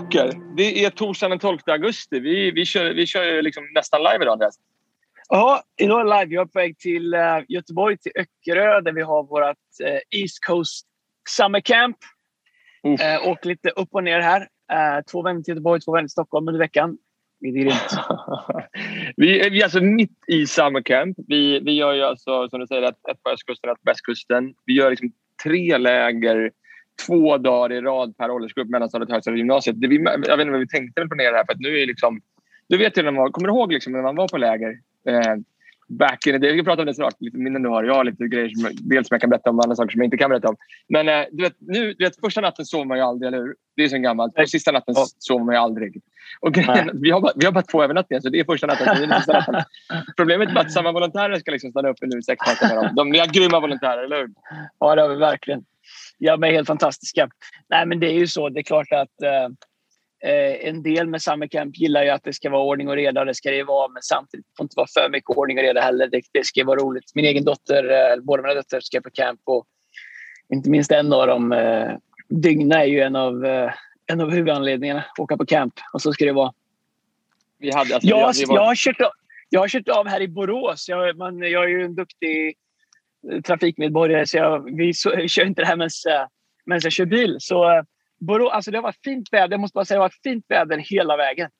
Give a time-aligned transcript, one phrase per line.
[0.00, 0.32] saker.
[0.56, 2.20] Det är torsdagen den 12 augusti.
[2.20, 4.58] Vi, vi kör, vi kör liksom nästan live idag, Andreas.
[5.28, 6.34] Ja, idag är live.
[6.34, 9.44] Jag är på väg till uh, Göteborg, till Öckerö där vi har vårt
[9.82, 10.86] uh, East Coast
[11.28, 11.96] Summer Camp.
[12.86, 14.48] Uh, och lite upp och ner här.
[15.10, 16.98] Två vänner till Göteborg, två vänner till Stockholm under veckan.
[17.40, 17.90] Det är grymt.
[19.16, 21.16] vi, är, vi är alltså mitt i Summer Camp.
[21.28, 24.54] Vi, vi gör ju alltså, som du säger, ett, ett på östkusten ett på västkusten.
[24.66, 26.50] Vi gör liksom tre läger
[27.06, 29.80] två dagar i rad per åldersgrupp mellanstadiet och högstadiegymnasiet.
[29.80, 31.86] Det vi, jag vet inte vad vi tänkte på det här för att nu är
[31.86, 32.20] liksom...
[32.68, 34.78] Du vet ju när man, kommer du ihåg liksom när man var på läger?
[35.08, 35.36] Eh,
[35.90, 36.52] back in the day.
[36.52, 37.14] Vi ska prata om det snart.
[37.20, 39.76] Lite mindre nu har jag lite grejer som, dels som jag kan berätta om andra
[39.76, 40.56] saker som jag inte kan berätta om.
[40.88, 43.54] Men eh, du vet, nu, du vet, första natten sover man ju aldrig, eller hur?
[43.76, 44.38] Det är så gammalt.
[44.38, 45.06] Och sista natten ja.
[45.18, 46.02] sover man ju aldrig.
[46.40, 48.96] Och grejen, vi, har bara, vi har bara två övernattningar, så det är första natten.
[48.96, 49.54] Så det är sista natten.
[50.16, 52.94] Problemet är att samma volontärer ska liksom stanna uppe nu sex nätter med dem.
[52.96, 54.30] De är grymma volontärer, eller hur?
[54.78, 55.64] Ja, det har vi verkligen.
[56.22, 57.30] Ja, men helt fantastiska.
[57.68, 58.48] Nej, men det är ju så.
[58.48, 59.44] Det är klart att eh,
[60.30, 63.24] eh en del med Summer Camp gillar ju att det ska vara ordning och reda.
[63.24, 65.80] Det ska det vara, men samtidigt får det inte vara för mycket ordning och reda
[65.80, 66.06] heller.
[66.06, 67.10] Det, det ska vara roligt.
[67.14, 69.66] Min egen dotter, eh, båda mina döttrar ska på camp och
[70.52, 71.90] inte minst en av dem, eh,
[72.28, 73.72] Dygna, är ju en av, eh,
[74.06, 75.04] en av huvudanledningarna.
[75.18, 76.52] Åka på camp och så ska det vara.
[77.58, 78.56] Vi hade, alltså, jag, vi var...
[78.56, 78.96] jag, har kört,
[79.48, 80.88] jag har kört av här i Borås.
[80.88, 82.56] Jag, man, jag är ju en duktig
[83.44, 87.36] trafikmedborgare så jag, vi så, kör inte det här medan jag kör bil.
[87.40, 87.82] Så, eh,
[88.20, 89.50] Borås, alltså det har varit fint väder.
[89.50, 91.50] Jag måste bara säga det har varit fint väder hela vägen.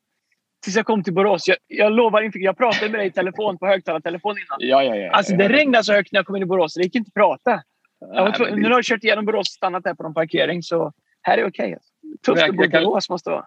[0.65, 1.49] Tills jag kom till Borås.
[1.49, 4.59] Jag, jag lovar Jag pratade med dig i telefon på högtalartelefon innan.
[4.59, 6.75] Ja, ja, ja, alltså, det regnade så högt när jag kom in i Borås.
[6.75, 7.63] Det gick inte att prata.
[8.01, 10.63] Jag var, nu har jag kört igenom Borås och stannat där på någon parkering.
[10.63, 11.67] Så här är okej.
[11.67, 11.79] Okay.
[12.27, 13.47] Tufft att bo i Borås måste det vara.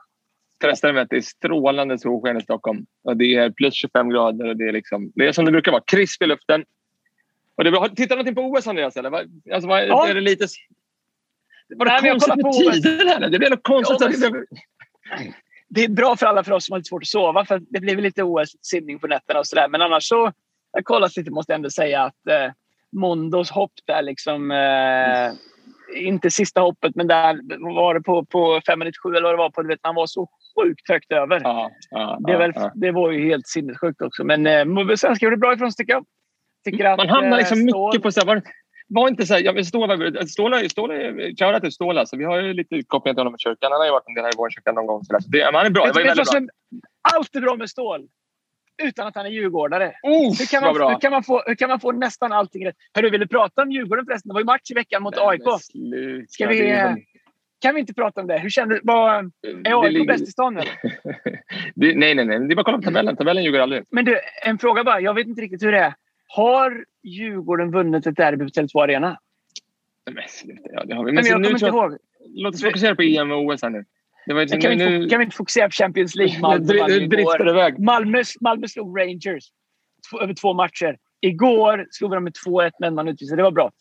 [0.61, 2.85] Trösta med att det är strålande solsken i Stockholm.
[3.03, 4.47] Och det är plus 25 grader.
[4.47, 5.83] Och det, är liksom, det är som det brukar vara.
[5.87, 6.65] Krisp i luften.
[7.57, 8.97] Och det, tittar du någonting på OS, Andreas?
[8.97, 9.11] Eller?
[9.53, 10.07] Alltså, var, ja.
[10.07, 10.47] är det lite...
[11.75, 13.09] Var det Nej, konstigt med tiden?
[13.09, 13.29] Eller?
[13.29, 14.21] Det blev något konstigt.
[14.21, 14.45] Ja, men...
[15.69, 17.45] det är bra för alla för oss som har lite svårt att sova.
[17.45, 19.67] För det blev lite OS-simning på nätterna och sådär.
[19.67, 20.31] Men annars så...
[20.71, 22.51] Jag kollat lite måste jag ändå säga att eh,
[22.91, 24.51] Mondos hopp där liksom...
[24.51, 25.33] Eh,
[25.95, 27.39] inte sista hoppet, men där
[27.75, 29.49] var det på, på 5 minuter 7 eller vad det var.
[29.49, 31.41] På, du vet, han var så sjukt högt över.
[31.43, 34.23] Ja, ja, det, väl, det, var ju helt sinnessjukt också.
[34.23, 36.05] Men eh, svenskar gjorde bra ifrån sig tycker jag.
[36.65, 37.89] Att, Man hamnar liksom eh, Stål...
[37.89, 38.11] mycket på...
[38.11, 38.41] Så här, var,
[38.87, 39.97] var inte så här, jag vill Ståla,
[40.27, 40.93] Ståla, Ståla,
[41.39, 42.05] Shoutout till Ståla.
[42.05, 43.71] Så vi har ju lite kopplingar till honom i kyrkan.
[43.71, 45.03] Han har ju varit en del här i vår kyrkan någon gång.
[45.03, 45.85] Så det, han är bra.
[45.85, 46.41] Vet, vet bra.
[47.15, 48.07] Allt är bra med Stål.
[48.83, 49.93] Utan att han är djurgårdare.
[50.03, 52.75] Oh, hur, kan man, hur, kan man få, hur kan man få nästan allting rätt?
[52.95, 54.29] Hörru, vill du prata om Djurgården förresten?
[54.29, 55.41] Det var ju match i veckan mot AIK.
[56.29, 56.75] Ska vi,
[57.61, 58.39] kan vi inte prata om det?
[58.39, 59.31] Hur kände, var,
[59.63, 60.73] är AIK bäst i stan eller?
[61.95, 62.39] nej, nej, nej.
[62.39, 63.15] Det är bara att kolla på tabellen.
[63.15, 63.83] Tabellen ljuger aldrig.
[63.89, 64.99] Men du, en fråga bara.
[64.99, 65.93] Jag vet inte riktigt hur det är.
[66.27, 69.17] Har Djurgården vunnit ett derby på Tele2 Arena?
[70.11, 70.23] Men
[70.73, 71.11] ja, det har vi.
[71.11, 71.97] Men, men jag kommer inte ihåg.
[72.35, 73.85] Låt oss fokusera på EM och OS här nu.
[74.25, 76.39] Var, kan, nu, vi, kan vi inte fokusera på Champions League?
[76.41, 79.51] Malmö, Malmö, Malmö slog Rangers
[80.21, 80.97] över två matcher.
[81.23, 83.39] Igår slog vi dem med 2-1 men man utvisade.
[83.39, 83.71] Det var bra.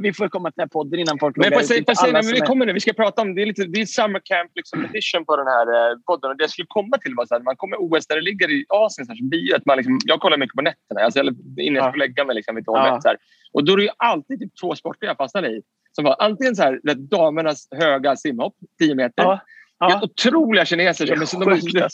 [0.00, 2.66] Vi får komma till den här podden innan folk men, säga, säga, men vi kommer
[2.66, 2.72] nu.
[2.72, 3.42] Vi ska prata om det.
[3.42, 6.30] Är lite, det är summer camp liksom, edition på den här eh, podden.
[6.30, 8.64] Och det jag skulle komma till var att man kommer OS där det ligger i
[8.68, 9.06] Asien.
[9.06, 11.00] Så här, att man liksom, jag kollar mycket på nätterna.
[11.00, 11.20] Alltså,
[11.58, 13.00] innan jag ska lägga mig liksom, vid ja.
[13.02, 13.16] så här.
[13.52, 15.62] Och då är det ju alltid typ två sporter jag fastnar i.
[15.92, 19.22] Som var antingen så här, damernas höga simhopp, 10 meter.
[19.22, 19.40] Ja.
[19.78, 20.00] Ja.
[20.02, 21.26] Otroliga kineser.
[21.26, 21.88] Som är de,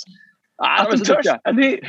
[0.56, 1.80] Ah, de törs, det,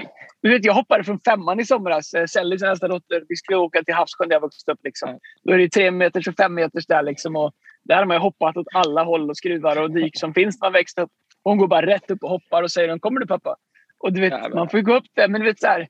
[0.41, 2.13] du vet, jag hoppade från femman i somras.
[2.13, 3.23] Eh, Sellis nästa dotter.
[3.29, 4.79] Vi skulle åka till havssjön där jag vuxit upp.
[4.83, 5.19] Liksom.
[5.43, 7.03] Då är det tre meters och fem meters där.
[7.03, 7.53] Liksom, och
[7.83, 10.73] där har man hoppat åt alla håll och skruvar och dyk som finns när man
[10.73, 11.11] växte upp.
[11.43, 13.55] Hon går bara rätt upp och hoppar och säger “Kommer du pappa?”
[13.97, 14.53] och du vet.
[14.53, 15.87] Man får gå upp där, men du vet så här,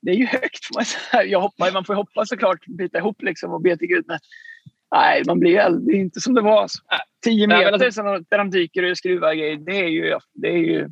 [0.00, 0.60] Det är ju högt.
[1.24, 4.04] Jag hoppar, man får hoppa såklart, bita ihop liksom och be till Gud.
[4.08, 4.18] Men,
[4.94, 6.62] nej, man blir det är inte som det var.
[6.62, 6.78] Alltså.
[7.24, 9.56] Tio meter nej, alltså, där de dyker och skruvar grejer.
[9.56, 10.18] Det är ju...
[10.34, 10.88] Det är ju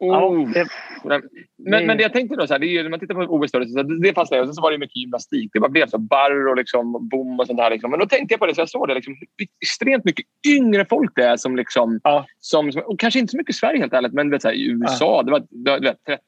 [0.00, 0.50] Oh.
[0.54, 0.68] Ja,
[1.04, 1.22] det,
[1.56, 3.50] men, men det jag tänkte då, så här, det är, när man tittar på OS
[3.50, 5.50] så det, fastnade och sen så var det mycket gymnastik.
[5.52, 7.70] Det bara blev så barr och liksom, bom och sånt där.
[7.70, 7.90] Liksom.
[7.90, 9.16] Men då tänkte jag på det, så jag såg det, liksom,
[9.62, 12.26] extremt mycket yngre folk det är som, liksom, ja.
[12.38, 14.54] som, som och kanske inte så mycket i Sverige helt ärligt, men vet, så här,
[14.54, 15.22] i USA, ja.
[15.22, 15.40] det var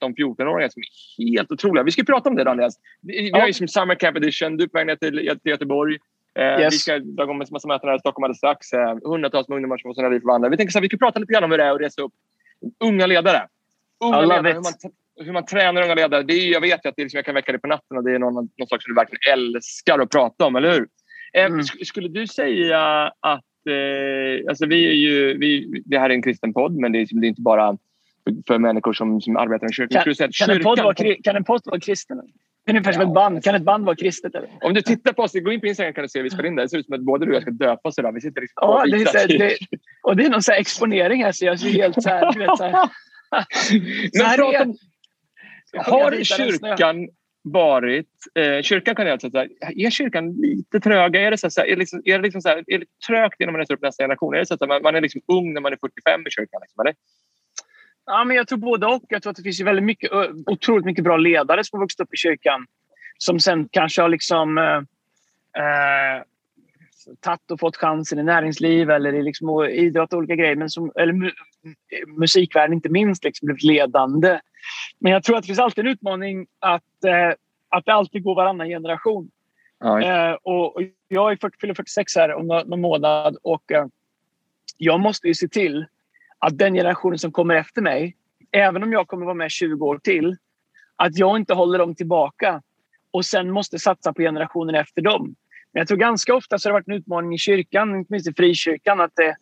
[0.03, 0.83] 13-14-åringar som
[1.19, 1.85] är helt otroliga.
[1.85, 2.75] Vi ska prata om det Andreas.
[3.03, 5.51] Vi, vi har ju som Summer Camp Edition, du är på väg ner till, till
[5.51, 5.99] Göteborg.
[6.39, 6.75] Eh, yes.
[6.75, 8.73] Vi ska dra igång en massa möten här i Stockholm alldeles strax.
[8.73, 10.51] Eh, hundratals med ungdomar som får sina liv förvandlade.
[10.51, 12.03] Vi tänker så här, vi ska prata lite grann om hur det är att resa
[12.03, 12.13] upp
[12.85, 13.47] unga ledare
[14.01, 14.73] unga ledare, hur man,
[15.25, 16.23] hur man tränar unga ledare.
[16.23, 17.97] Det är, jag vet ju att det är liksom, jag kan väcka dig på natten
[17.97, 20.89] och det är någon, någon sak som du verkligen älskar att prata om, eller hur?
[21.33, 21.65] Eh, mm.
[21.65, 23.45] Skulle du säga att...
[23.69, 27.21] Eh, alltså vi är ju, vi, det här är en kristen podd, men det är,
[27.21, 27.77] det är inte bara
[28.47, 30.05] för, människor som, som arbetar i kyrkan.
[30.05, 30.95] Kan, kan, kyrkan, en podd vara,
[31.25, 32.21] kan en podd vara kristen?
[32.65, 33.45] Det är ungefär som ett band.
[33.45, 34.35] Kan ett band vara kristet?
[34.35, 34.49] Eller?
[34.61, 36.57] Om du tittar på oss, gå in på Instagram kan du se vi spelar in
[36.57, 36.63] det.
[36.63, 38.13] Det ser ut som att både du och jag ska döpas idag.
[38.13, 39.57] Vi sitter liksom ja, det, är, det,
[40.03, 42.33] Och det är någon så exponering här så jag ser helt så här...
[42.33, 42.89] Du vet, så här.
[44.15, 44.77] Men prata om,
[45.77, 47.09] har kyrkan
[47.43, 48.09] varit...
[48.35, 51.21] Eh, kyrkan kan jag säga, är kyrkan lite tröga?
[51.21, 53.53] Är det, så, är det, liksom, är det, liksom så här, är det trögt innan
[53.53, 54.35] man reser upp nästa generation?
[54.35, 56.61] Är det så att man, man är liksom ung när man är 45 i kyrkan?
[56.63, 56.95] Liksom, eller?
[58.07, 59.05] Ja, men jag tror både och.
[59.09, 60.11] Jag tror att det finns väldigt mycket,
[60.47, 62.67] otroligt mycket bra ledare som har vuxit upp i kyrkan
[63.19, 64.77] som sen kanske har liksom, eh,
[65.63, 66.23] eh,
[67.21, 70.57] tagit och fått chansen i näringsliv eller i liksom idrott och olika grejer.
[70.57, 71.31] Men som, eller mu
[72.07, 74.41] musikvärlden inte minst liksom blivit ledande.
[74.99, 77.35] Men jag tror att det finns alltid en utmaning att, eh,
[77.69, 79.31] att det alltid går varannan generation.
[79.85, 83.87] Eh, och, och, jag är 40, fyller 46 här om någon månad och eh,
[84.77, 85.87] jag måste ju se till
[86.39, 88.17] att den generationen som kommer efter mig,
[88.53, 90.37] även om jag kommer vara med 20 år till,
[90.97, 92.63] att jag inte håller dem tillbaka
[93.11, 95.35] och sen måste satsa på generationen efter dem.
[95.73, 98.29] Men jag tror ganska ofta så har det varit en utmaning i kyrkan, inte minst
[98.29, 99.37] i frikyrkan, att det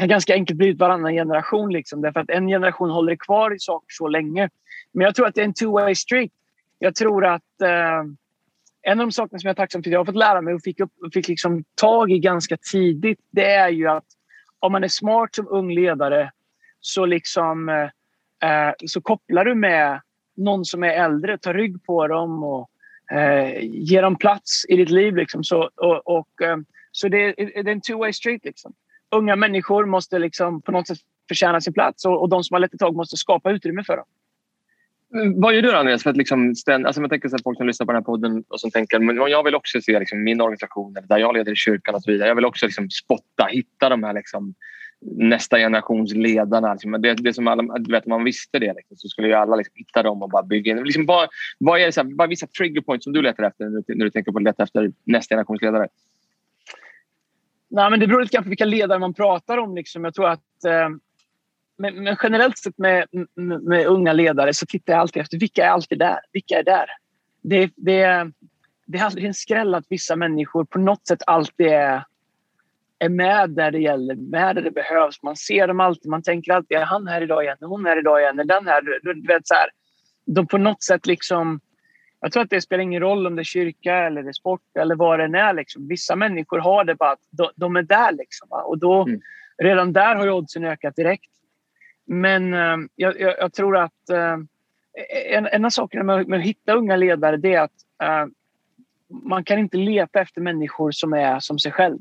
[0.00, 1.72] har ganska enkelt blivit varannan generation.
[1.72, 4.50] Liksom, därför att en generation håller kvar i saker så länge.
[4.92, 6.32] Men jag tror att det är en two-way street.
[6.78, 8.02] Jag tror att eh,
[8.82, 10.54] en av de sakerna som jag är tacksam för att jag har fått lära mig
[10.54, 14.04] och fick, upp, fick liksom tag i ganska tidigt, det är ju att
[14.58, 16.30] om man är smart som ung ledare
[16.80, 17.84] så, liksom, eh,
[18.50, 20.00] eh så kopplar du med
[20.36, 22.70] någon som är äldre, tar rygg på dem och
[23.12, 25.16] eh, ge dem plats i ditt liv.
[25.16, 25.44] Liksom.
[25.44, 26.56] Så, och, och eh,
[26.92, 28.44] så det, det, är en two-way street.
[28.44, 28.72] Liksom.
[29.10, 30.98] Unga människor måste liksom på något sätt
[31.28, 34.06] förtjäna sin plats och, och de som har lätt tag måste skapa utrymme för dem.
[35.14, 37.66] Mm, vad gör du Andreas för att liksom ständ, alltså jag tänker så folk som
[37.66, 40.40] lyssnar på den här podden och som tänker men jag vill också se liksom min
[40.40, 42.28] organisation där jag leder i kyrkan och så vidare.
[42.28, 44.54] Jag vill också liksom spotta, hitta de här liksom
[45.00, 46.72] nästa generations ledarna.
[46.72, 46.92] Liksom.
[46.92, 49.72] Det, det som alla, vet, om man visste det liksom, så skulle ju alla liksom
[49.76, 50.84] hitta dem och bara bygga in.
[50.84, 51.28] Liksom, vad,
[51.58, 53.94] vad är det, så här, bara vissa trigger points som du letar efter när du,
[53.94, 55.88] när du tänker på att leta efter nästa generations ledare?
[57.68, 59.74] Nej, men det beror lite grann på vilka ledare man pratar om.
[59.74, 60.04] Liksom.
[60.04, 60.88] Jag tror att eh,
[61.78, 65.64] men, men, generellt sett med, med, med, unga ledare så tittar jag alltid efter vilka
[65.64, 66.18] är alltid där?
[66.32, 66.86] Vilka är där?
[67.42, 68.30] Det, det,
[68.86, 72.04] det är aldrig en skräll att vissa människor på något sätt alltid är,
[72.98, 75.22] är med där det gäller, med där det behövs.
[75.22, 77.98] Man ser dem alltid, man tänker alltid är han här idag igen, är hon här
[77.98, 78.82] idag igen, är den här?
[79.02, 79.70] Du, vet, så här.
[80.26, 81.60] De på något sätt liksom...
[82.20, 84.76] Jag tror att det spelar ingen roll om det är kyrka eller det är sport
[84.78, 85.52] eller vad det än är.
[85.52, 85.88] Liksom.
[85.88, 88.12] Vissa människor har det bara att de, de är där.
[88.12, 89.20] Liksom, och då, mm.
[89.58, 91.30] Redan där har ju oddsen ökat direkt.
[92.06, 94.36] Men eh, jag, jag, tror att eh,
[95.30, 97.72] en, en av sakerna med, med, att hitta unga ledare det är att
[98.02, 98.26] eh,
[99.08, 101.98] man kan inte leta efter människor som är som sig själv.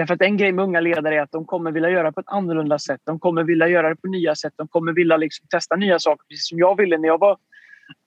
[0.00, 2.28] Därför att en grej med unga ledare är att de kommer vilja göra på ett
[2.28, 3.00] annorlunda sätt.
[3.04, 4.52] De kommer vilja göra det på nya sätt.
[4.56, 7.32] De kommer vilja liksom testa nya saker, precis som jag ville när jag var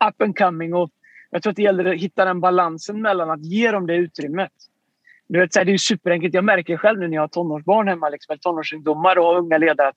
[0.09, 0.73] up and coming.
[0.73, 0.89] Och
[1.29, 4.51] jag tror att det gäller att hitta den balansen mellan att ge dem det utrymmet.
[5.27, 6.33] Du vet, det är superenkelt.
[6.33, 9.91] Jag märker själv nu när jag har tonårsbarn hemma, liksom, eller tonårsungdomar och unga ledare.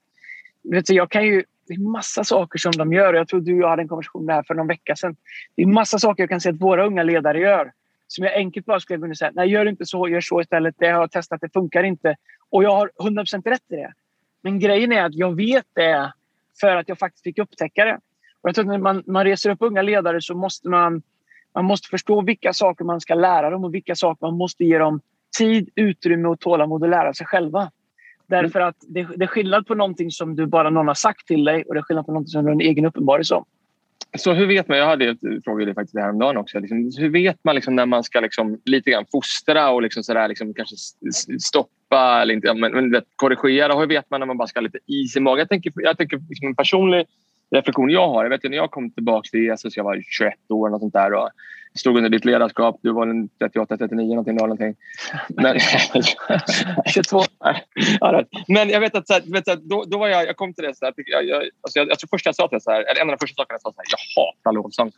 [0.63, 3.13] Du vet jag kan ju, det är massa saker som de gör.
[3.13, 5.15] Jag tror du och jag hade en konversation om det här för någon vecka sedan.
[5.55, 7.71] Det är massa saker jag kan se att våra unga ledare gör
[8.07, 10.75] som jag enkelt bara skulle kunna säga, nej gör inte så, gör så istället.
[10.77, 12.15] Det har jag testat, det funkar inte.
[12.49, 13.93] Och jag har 100% rätt i det.
[14.43, 16.13] Men grejen är att jag vet det
[16.61, 17.99] för att jag faktiskt fick upptäcka det.
[18.41, 21.01] Och jag tror att när man, man reser upp unga ledare så måste man,
[21.53, 24.77] man måste förstå vilka saker man ska lära dem och vilka saker man måste ge
[24.77, 25.01] dem
[25.37, 27.71] tid, utrymme och tålamod att lära sig själva.
[28.27, 31.43] Därför att det, det, är skillnad på någonting som du bara någon har sagt till
[31.43, 33.45] dig och det är skillnad på någonting som du har en egen uppenbarelse om.
[34.17, 37.55] Så hur vet man, jag hade ett fråga faktiskt häromdagen också, liksom, hur vet man
[37.55, 40.75] liksom när man ska liksom lite grann fostra och liksom sådär, liksom kanske
[41.39, 43.79] stoppa eller inte, men, men korrigera?
[43.79, 45.39] Hur vet man när man bara ska ha lite is i magen?
[45.39, 47.05] Jag tänker, jag tänker liksom en personlig
[47.51, 48.23] reflektion jag har.
[48.23, 51.13] Jag vet när jag kom tillbaka till Jesus, jag var 21 år och sånt där.
[51.13, 51.29] Och
[51.77, 52.79] stod under ditt ledarskap.
[52.83, 54.35] Du var en 38, 39 någonting.
[54.35, 54.75] någonting.
[55.29, 55.59] Men,
[56.85, 57.21] 22.
[58.47, 60.63] Men jag vet att, så här, vet, att då, då var jag, jag kom till
[60.63, 62.71] det så här, jag, jag, alltså jag, jag tror första jag sa till det så
[62.71, 64.91] här, eller en av de första sakerna jag sa så här, jag hatar lovsång.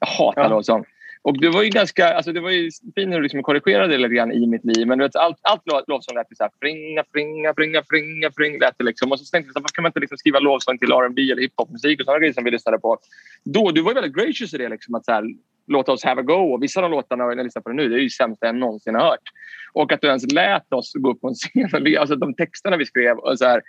[0.00, 0.48] Jag hatar ja.
[0.48, 0.84] lovsång.
[1.22, 3.98] Och du var ju ganska, alltså det var ju fint hur du liksom korrigerade det
[3.98, 4.86] lite grann i mitt liv.
[4.86, 8.58] Men du vet, allt, allt lovsång lät så här fringa, fringa, fringa, fringa, fringa.
[8.58, 9.12] Lät det liksom.
[9.12, 12.00] Och så tänkte jag, varför kan man inte liksom skriva lovsång till R&B eller hiphopmusik
[12.00, 12.98] och sådana grejer som vi lyssnade på.
[13.44, 14.68] Då, du var ju väldigt gracious i det.
[14.68, 15.24] Liksom, att så här,
[15.70, 16.54] låta oss have a go.
[16.54, 18.54] Och vissa av de låtarna jag lyssnar på det nu, det är ju sämsta jag
[18.54, 19.28] någonsin har hört.
[19.72, 21.98] Och att du ens lät oss gå upp på en scen.
[21.98, 23.18] Alltså de texterna vi skrev.
[23.18, 23.62] Och så här.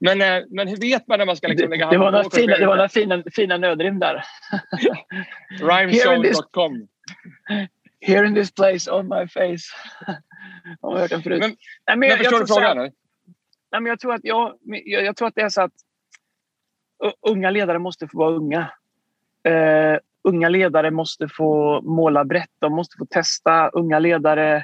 [0.00, 2.30] Men, eh, men hur vet man när man ska liksom lägga det, det var några
[2.30, 4.24] fina, det var några fina, fina nödrim där.
[5.60, 6.88] Rhymeshow.com
[8.00, 9.74] Here in this place on my face.
[10.80, 11.40] har hört den förut.
[11.40, 12.76] Men, Nej, men jag, förstår du frågan?
[12.76, 15.72] Nej, men jag, tror att jag, jag, jag, tror att det är så att
[17.26, 18.60] unga ledare måste få vara unga.
[19.48, 19.98] Uh,
[20.28, 22.50] unga ledare måste få måla brett.
[22.58, 23.68] De måste få testa.
[23.68, 24.56] Unga ledare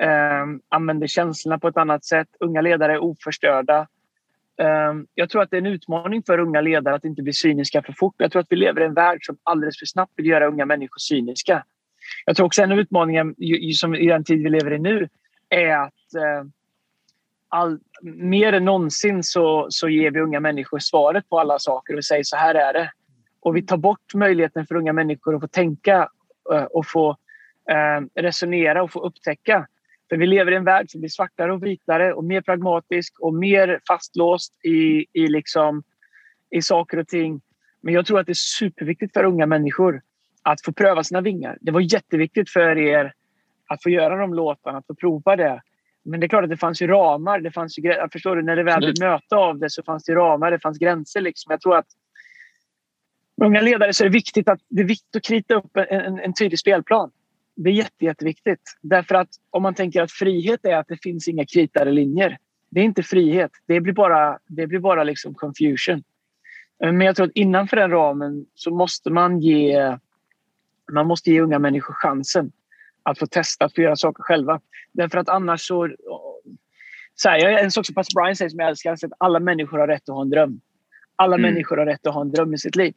[0.00, 2.28] eh, använder känslorna på ett annat sätt.
[2.40, 3.86] Unga ledare är oförstörda.
[4.60, 7.82] Eh, jag tror att det är en utmaning för unga ledare att inte bli cyniska
[7.82, 8.14] för fort.
[8.16, 10.66] Jag tror att vi lever i en värld som alldeles för snabbt vill göra unga
[10.66, 11.64] människor cyniska.
[12.26, 13.34] Jag tror också en av utmaningarna
[13.74, 15.08] som i den tid vi lever i nu
[15.48, 16.44] är att eh,
[17.48, 22.04] all, mer än någonsin så, så ger vi unga människor svaret på alla saker och
[22.04, 22.90] säger så här är det.
[23.40, 26.08] Och vi tar bort möjligheten för unga människor att få tänka
[26.52, 29.66] uh, och få uh, resonera och få upptäcka.
[30.08, 33.34] För vi lever i en värld som blir svartare och vitare och mer pragmatisk och
[33.34, 35.82] mer fastlåst i, i, liksom,
[36.50, 37.40] i saker och ting.
[37.80, 40.02] Men jag tror att det är superviktigt för unga människor
[40.42, 41.58] att få pröva sina vingar.
[41.60, 43.12] Det var jätteviktigt för er
[43.66, 45.62] att få göra de låtarna, att få prova det.
[46.02, 47.40] Men det är klart att det fanns ju ramar.
[47.40, 50.14] Det fanns ju, förstår du, när det väl blev möte av det så fanns det
[50.14, 51.20] ramar, det fanns gränser.
[51.20, 51.50] Liksom.
[51.50, 51.86] Jag tror att
[53.40, 56.18] unga ledare så är det viktigt att, det är viktigt att krita upp en, en,
[56.18, 57.10] en tydlig spelplan.
[57.56, 58.60] Det är jätte, jätteviktigt.
[58.80, 62.38] Därför att om man tänker att frihet är att det finns inga kritade linjer.
[62.70, 63.50] Det är inte frihet.
[63.66, 66.02] Det blir bara, det blir bara liksom confusion.
[66.84, 69.96] Eh, men jag tror att innanför den ramen så måste man ge,
[70.92, 72.52] man måste ge unga människor chansen
[73.02, 74.60] att få testa, att få göra saker själva.
[74.92, 75.84] Därför att annars så...
[75.84, 75.90] Eh,
[77.14, 79.78] så här, en sak som pastor Brian säger som jag älskar, är att alla människor
[79.78, 80.60] har rätt att ha en dröm.
[81.20, 81.50] Alla mm.
[81.50, 82.94] människor har rätt att ha en dröm i sitt liv.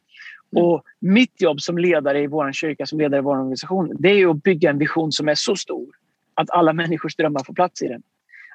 [0.52, 0.64] Mm.
[0.64, 4.30] Och mitt jobb som ledare i vår kyrka, som ledare i vår organisation, det är
[4.30, 5.86] att bygga en vision som är så stor
[6.34, 8.02] att alla människors drömmar får plats i den.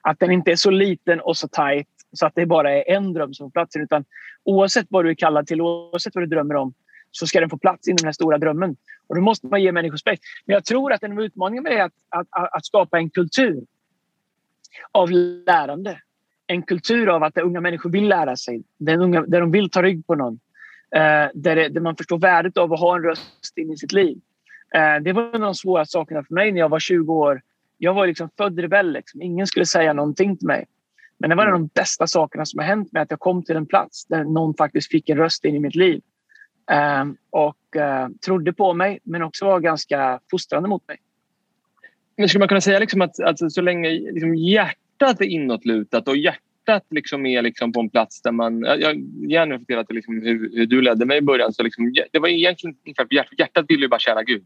[0.01, 3.13] Att den inte är så liten och så tajt så att det bara är en
[3.13, 3.83] dröm som får plats i den.
[3.83, 4.05] Utan
[4.43, 6.73] oavsett vad du är kallad till, oavsett vad du drömmer om,
[7.11, 8.75] så ska den få plats inom den här stora drömmen.
[9.07, 10.23] Och då måste man ge människor respekt.
[10.45, 13.63] Men jag tror att en av utmaningarna är att, att, att, att skapa en kultur
[14.91, 16.01] av lärande.
[16.51, 18.63] En kultur av att unga människor vill lära sig.
[18.77, 20.39] där, unga, där de vill ta rygg på någon.
[20.95, 23.91] Eh, där, det, där, man förstår värdet av att ha en röst in i sitt
[23.91, 24.17] liv.
[24.75, 27.41] Eh, det var en av de svåra sakerna för mig när jag var 20 år.
[27.77, 28.93] Jag var liksom född rebell.
[28.93, 29.21] Liksom.
[29.21, 30.65] Ingen skulle säga någonting till mig.
[31.17, 33.43] Men det var en av de bästa sakerna som har hänt mig att jag kom
[33.43, 36.01] till en plats där någon faktiskt fick en röst in i mitt liv.
[36.71, 40.97] Eh, och eh, trodde på mig, men också var ganska fostrande mot mig.
[42.17, 44.35] Men skulle man kunna säga liksom att, att så länge liksom
[44.99, 48.61] hjärtat är inåtlutat och hjärtat liksom är liksom på en plats där man...
[48.61, 48.97] Jag
[49.29, 51.53] gärna reflekterat liksom hur, hur, du ledde mig i början.
[51.53, 52.75] Så liksom, det var egentligen
[53.09, 54.45] hjärtat, hjärtat ville ju bara tjäna Gud.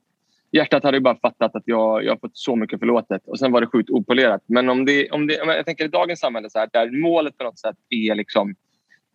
[0.51, 3.51] Hjärtat hade ju bara fattat att jag, jag har fått så mycket förlåtet och sen
[3.51, 4.43] var det sjukt opolerat.
[4.45, 7.43] Men om det, om det, jag tänker i dagens samhälle så här, där målet på
[7.43, 8.55] något sätt är liksom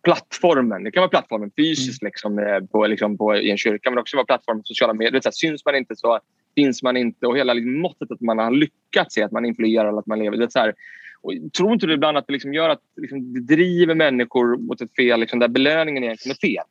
[0.03, 0.83] plattformen.
[0.83, 2.09] Det kan vara plattformen fysiskt mm.
[2.09, 5.21] liksom, eh, på, liksom, på, i en kyrka men också vara plattformen på sociala medier.
[5.21, 6.19] Så här, syns man inte så
[6.55, 9.89] finns man inte och hela liksom, måttet att man har lyckats i att man influerar
[9.89, 10.37] eller att man lever.
[10.37, 10.73] Det är så här,
[11.21, 14.81] och tror inte du ibland att det liksom gör att liksom, det driver människor mot
[14.81, 16.65] ett fel liksom, där belöningen egentligen är fel?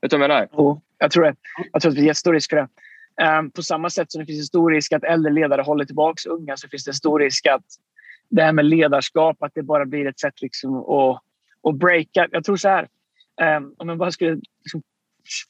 [0.00, 0.48] Vet du vad jag menar?
[0.52, 1.34] Jo, jag tror det.
[1.72, 2.68] Jag tror att det finns jättestor risk för det.
[3.38, 6.30] Um, på samma sätt som det finns en stor risk att äldre ledare håller tillbaka
[6.30, 7.64] unga så finns det en stor risk att
[8.28, 11.22] det här med ledarskap, att det bara blir ett sätt liksom att,
[11.62, 12.28] att breaka.
[12.30, 12.88] Jag tror så här,
[13.56, 14.30] um, om jag bara skulle
[14.64, 14.82] liksom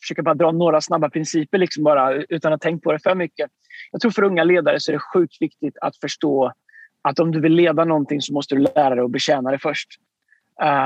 [0.00, 3.50] försöka bara dra några snabba principer liksom bara, utan att tänka på det för mycket.
[3.92, 6.52] Jag tror för unga ledare så är det sjukt viktigt att förstå
[7.02, 9.88] att om du vill leda någonting så måste du lära dig att betjäna det först.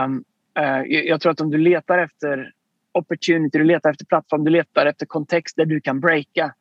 [0.07, 0.25] Um,
[0.59, 2.53] uh, jag tror att om du letar efter
[2.93, 6.55] opportunity, du letar efter plattform, du letar efter kontext där du kan breaka.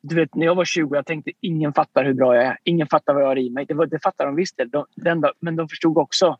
[0.00, 2.58] Du vet, när jag var 20 jag tänkte ingen fattar hur bra jag är.
[2.64, 3.66] Ingen fattar vad jag har i mig.
[3.66, 4.56] Det, var, det fattar de visst.
[4.56, 6.38] De, de, men de förstod också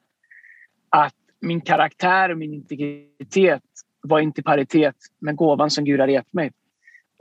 [0.88, 3.62] att min karaktär och min integritet
[4.02, 6.52] var inte i paritet med gåvan som Gud hade gett mig.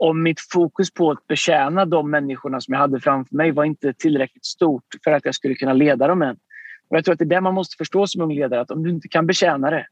[0.00, 3.92] Och mitt fokus på att betjäna de människorna som jag hade framför mig var inte
[3.92, 6.36] tillräckligt stort för att jag skulle kunna leda dem än.
[6.88, 8.82] Och jag tror att det är det man måste förstå som ung ledare, att om
[8.82, 9.86] du inte kan betjäna det,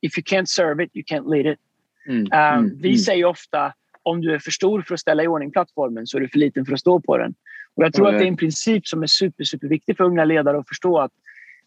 [0.00, 1.58] if you can't serve it, you can't lead it.
[2.06, 2.98] Mm, um, mm, vi mm.
[2.98, 6.20] säger ofta, om du är för stor för att ställa i ordning plattformen så är
[6.20, 7.34] du för liten för att stå på den.
[7.74, 10.58] Och jag tror att det är en princip som är super, superviktig för unga ledare
[10.58, 11.12] att förstå att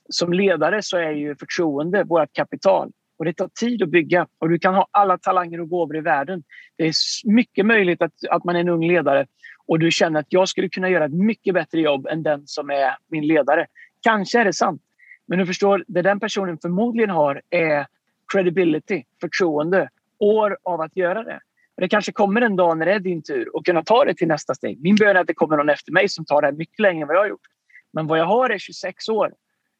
[0.10, 2.92] som ledare så är ju förtroende vårt kapital.
[3.18, 6.02] Och det tar tid att bygga och du kan ha alla talanger och gåvor i
[6.02, 6.44] världen.
[6.78, 6.94] Det är
[7.32, 9.26] mycket möjligt att, att man är en ung ledare
[9.68, 12.70] och du känner att jag skulle kunna göra ett mycket bättre jobb än den som
[12.70, 13.68] är min ledare.
[14.02, 14.82] Kanske är det sant.
[15.28, 17.88] Men du förstår, det den personen förmodligen har är
[18.34, 21.40] credibility, förtroende, år av att göra det.
[21.78, 24.28] Det kanske kommer en dag när det är din tur och kunna ta det till
[24.28, 24.82] nästa steg.
[24.82, 27.08] Min bön är att det kommer någon efter mig som tar det mycket längre än
[27.08, 27.48] vad jag har gjort.
[27.94, 29.34] Men vad jag har är 26 år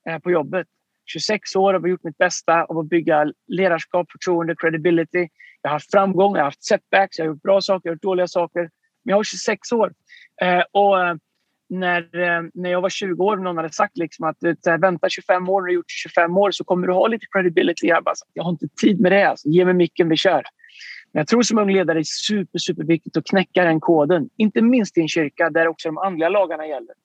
[0.10, 0.68] eh, på jobbet
[1.08, 5.28] 26 år och har gjort mitt bästa av att bygga ledarskap, förtroende, credibility.
[5.62, 7.96] Jag har haft framgång, jag har haft setbacks, jag har gjort bra saker, jag har
[7.96, 8.62] gjort dåliga saker.
[8.62, 8.70] Men
[9.12, 9.94] jag har 26 år.
[10.42, 11.16] Eh, och eh,
[11.70, 14.38] när, eh, när jag var 20 år och någon hade sagt liksom att
[14.80, 17.88] vänta 25 år, när du gjort 25 år så kommer du ha lite credibility.
[17.88, 19.30] Jag bara, jag har inte tid med det.
[19.30, 19.50] Alltså.
[19.50, 20.44] Ge mig micken, vi kör.
[21.14, 24.30] Men jag tror som ung ledare är super, superviktigt att knäcka den koden.
[24.38, 26.96] Inte minst i en kyrka där också de andliga lagarna gäller.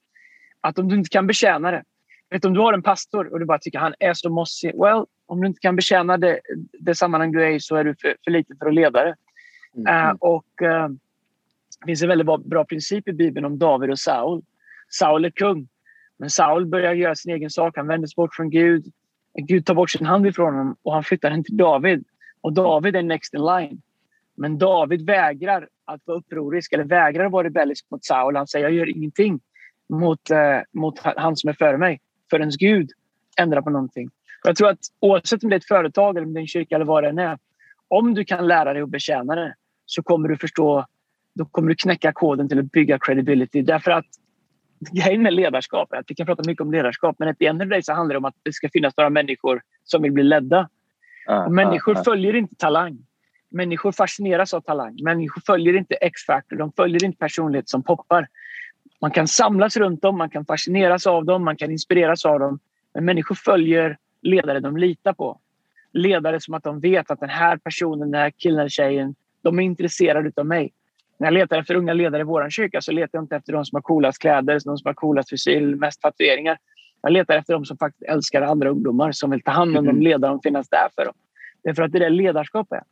[0.61, 1.83] Att om du inte kan betjäna det,
[2.33, 4.73] Vet, om du har en pastor och du bara tycker han är så mossig.
[4.75, 6.41] Well, Om du inte kan betjäna det,
[6.81, 9.15] det sammanhang du är i så är du för, för liten för att leda det.
[9.77, 10.09] Mm.
[10.11, 10.89] Uh, och, uh,
[11.81, 14.43] det finns en väldigt bra, bra princip i Bibeln om David och Saul.
[14.89, 15.69] Saul är kung,
[16.19, 17.77] men Saul börjar göra sin egen sak.
[17.77, 18.85] Han vänder sig bort från Gud.
[19.35, 22.05] Gud tar bort sin hand ifrån honom och han flyttar den till David.
[22.41, 23.83] Och David är next in line.
[24.35, 28.37] Men David vägrar att vara upprorisk eller vägrar att vara rebellisk mot Saul.
[28.37, 29.41] Han säger jag gör ingenting
[29.89, 32.01] mot, eh, mot han som är före mig
[32.33, 32.91] förrän Gud
[33.37, 34.07] ändrar på någonting.
[34.43, 36.47] Och jag tror att oavsett om det är ett företag eller om det är en
[36.47, 37.39] kyrka eller vad det än är.
[37.89, 39.55] Om du kan lära dig att betjäna det
[39.87, 40.87] så kommer du förstå,
[41.35, 43.63] då kommer du knäcka koden till att bygga credibility.
[43.63, 44.07] Därför att
[44.93, 47.85] grejen med ledarskap är att vi kan prata mycket om ledarskap men ett end of
[47.85, 50.69] så handlar det om att det ska finnas några människor som vill bli ledda.
[51.31, 52.99] Uh, människor uh, följer inte talang.
[53.51, 54.99] Människor fascineras av talang.
[55.03, 56.57] Människor följer inte X-factor.
[56.57, 58.29] De följer inte personlighet som poppar.
[59.03, 62.59] Man kan samlas runt dem, man kan fascineras av dem, man kan inspireras av dem.
[62.95, 65.41] Men människor följer ledare de litar på.
[65.93, 69.59] Ledare som att de vet att den här personen, den här killen eller tjejen, de
[69.59, 70.73] är intresserade av mig.
[71.19, 73.65] När jag letar efter unga ledare i vår kyrka så letar jag inte efter de
[73.65, 76.59] som har coolast kläder, de som har coolast frisyr, mest tatueringar.
[77.03, 79.95] Jag letar efter de som faktiskt älskar andra ungdomar, som vill ta hand om mm.
[79.95, 81.15] dem, leda dem, finnas där för dem.
[81.63, 82.83] Det är för att det är det ledarskap är.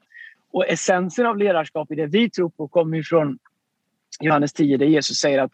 [0.50, 3.38] Och essensen av ledarskap i det vi tror på kommer ifrån
[4.20, 5.52] Johannes 10 där Jesus säger att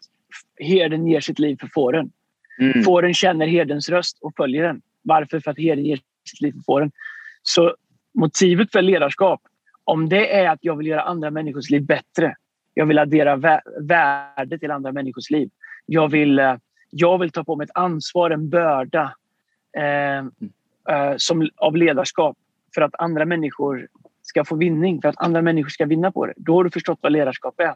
[0.59, 2.11] herden ger sitt liv för fåren.
[2.59, 2.83] Mm.
[2.83, 4.81] Fåren känner herdens röst och följer den.
[5.01, 5.39] Varför?
[5.39, 6.91] För att herden ger sitt liv för fåren.
[7.43, 7.75] Så
[8.13, 9.41] motivet för ledarskap,
[9.83, 12.35] om det är att jag vill göra andra människors liv bättre.
[12.73, 15.49] Jag vill addera vä värde till andra människors liv.
[15.85, 16.55] Jag vill, eh,
[16.89, 19.15] jag vill ta på mig ett ansvar, en börda
[19.77, 20.17] eh,
[20.95, 22.37] eh, som, av ledarskap
[22.75, 23.87] för att andra människor
[24.21, 26.33] ska få vinning, för att andra människor ska vinna på det.
[26.37, 27.73] Då har du förstått vad ledarskap är.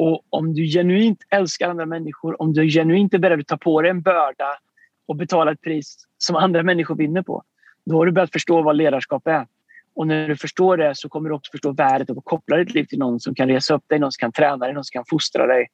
[0.00, 3.82] Och om du genuint älskar andra människor, om du genuint är beredd att ta på
[3.82, 4.58] dig en börda
[5.06, 7.42] och betala ett pris som andra människor vinner på,
[7.84, 9.46] då har du börjat förstå vad ledarskap är.
[9.94, 12.74] Och när du förstår det så kommer du också förstå värdet av att koppla ditt
[12.74, 14.92] liv till någon som kan resa upp dig, någon som kan träna dig, någon som
[14.92, 15.68] kan fostra dig.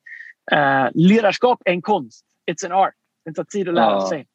[0.52, 2.24] Uh, ledarskap är en konst.
[2.50, 2.94] It's an art.
[3.24, 4.08] Det tar tid att lära ja.
[4.08, 4.26] sig.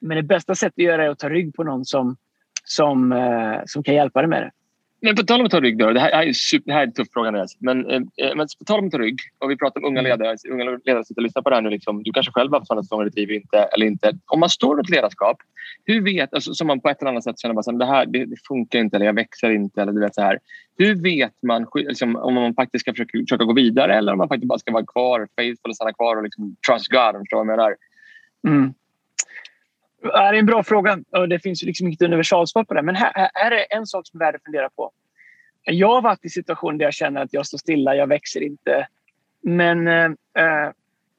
[0.00, 2.16] Men det bästa sättet att göra det är att ta rygg på någon som,
[2.64, 4.50] som, uh, som kan hjälpa dig med det.
[5.02, 5.92] Men på tal om att ta rygg då.
[5.92, 7.28] Det här är, super, det här är en tuff fråga.
[7.28, 7.56] Andreas.
[7.58, 8.00] Men, eh,
[8.36, 10.10] men på tal om att ta rygg och vi pratar om unga mm.
[10.10, 10.36] ledare.
[10.50, 11.70] Unga ledare sitter och lyssnar på det här nu.
[11.70, 14.12] Liksom, du kanske själv har haft sådana säsonger i ditt liv inte, eller inte.
[14.26, 15.36] Om man står i ett ledarskap,
[15.84, 18.24] hur vet, alltså, som man på ett eller annat sätt känner att det här det,
[18.24, 19.82] det, funkar inte eller jag växer inte.
[19.82, 20.38] Eller du vet, så här.
[20.78, 24.28] Hur vet man liksom, om man faktiskt ska försöka, försöka gå vidare eller om man
[24.28, 27.18] faktiskt bara ska vara kvar, faithful och stanna kvar och liksom, trust God?
[27.18, 27.76] Förstår vad jag menar?
[28.48, 28.74] Mm.
[30.02, 32.82] Det är en bra fråga och det finns liksom inget universalsvar på det.
[32.82, 34.92] Men här, här är det en sak som är värd att fundera på.
[35.64, 38.86] Jag har varit i situationer där jag känner att jag står stilla, jag växer inte.
[39.42, 40.04] Men eh,
[40.44, 40.70] eh,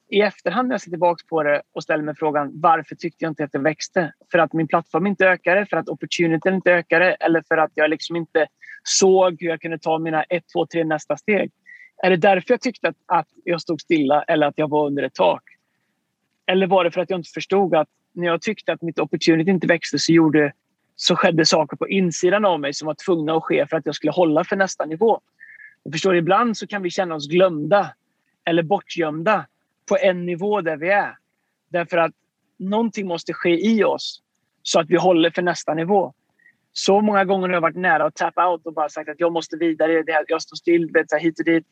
[0.10, 3.32] i efterhand när jag ser tillbaka på det och ställer mig frågan varför tyckte jag
[3.32, 4.14] inte att jag växte?
[4.32, 7.90] För att min plattform inte ökade, för att opportunityn inte ökade eller för att jag
[7.90, 8.48] liksom inte
[8.84, 11.52] såg hur jag kunde ta mina ett, två, tre nästa steg.
[12.04, 15.04] Är det därför jag tyckte att, att jag stod stilla eller att jag var under
[15.04, 15.44] ett tak?
[16.46, 19.52] Eller var det för att jag inte förstod att när jag tyckte att mitt opportunity
[19.52, 20.54] inte växte så gjorde
[20.96, 23.96] så skedde saker på insidan av mig som var tvungna att ske för att jag
[23.96, 25.22] skulle hålla för nästa nivå.
[25.84, 27.94] Jag förstår, ibland så kan vi känna oss glömda
[28.46, 29.46] eller bortgömda
[29.90, 31.18] på en nivå där vi är.
[31.70, 32.12] Därför att
[32.58, 34.22] någonting måste ske i oss
[34.64, 36.14] så att vi håller för nästa nivå.
[36.74, 39.32] Så många gånger har jag varit nära att tappa out och bara sagt att jag
[39.32, 41.66] måste vidare, jag står still, vet, hit och dit.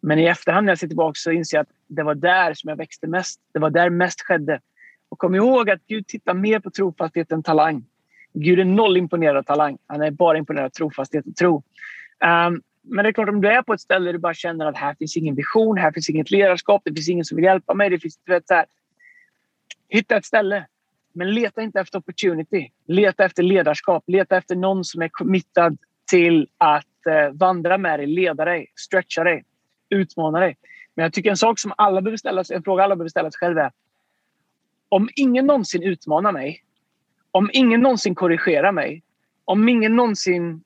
[0.00, 2.68] Men i efterhand när jag ser tillbaka så inser jag att det var där som
[2.68, 3.40] jag växte mest.
[3.52, 4.60] Det var där mest skedde.
[5.08, 7.84] Och kom ihåg att Gud tittar mer på trofasthet än talang.
[8.32, 9.78] Gud är noll imponerad av talang.
[9.86, 11.56] Han är bara imponerad av trofasthet och tro.
[11.56, 14.66] Um, men det är klart, om du är på ett ställe där du bara känner
[14.66, 17.74] att här finns ingen vision, här finns inget ledarskap, det finns ingen som vill hjälpa
[17.74, 17.90] mig.
[17.90, 18.66] Det finns, vet, så här,
[19.88, 20.66] hitta ett ställe.
[21.12, 22.68] Men leta inte efter opportunity.
[22.86, 24.04] Leta efter ledarskap.
[24.06, 25.78] Leta efter någon som är committad
[26.10, 29.44] till att eh, vandra med dig, leda dig, stretcha dig,
[29.90, 30.56] utmana dig.
[30.94, 33.30] Men jag tycker en sak som alla behöver ställa sig, en fråga alla behöver ställa
[33.30, 33.70] sig själva är
[34.88, 36.62] om ingen någonsin utmanar mig
[37.36, 39.02] om ingen någonsin korrigerar mig,
[39.44, 40.62] om ingen någonsin